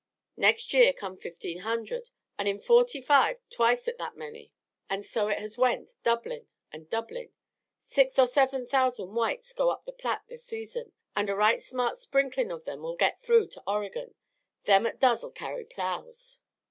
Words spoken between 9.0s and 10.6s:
whites go up the Platte this